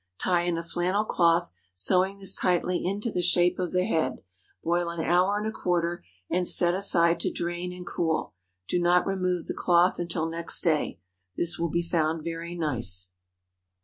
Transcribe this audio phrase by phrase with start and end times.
[0.17, 4.23] Tie in a flannel cloth, sewing this tightly into the shape of the head;
[4.63, 8.33] boil an hour and a quarter, and set aside to drain and cool.
[8.67, 10.99] Do not remove the cloth until next day.
[11.37, 13.11] This will be found very nice.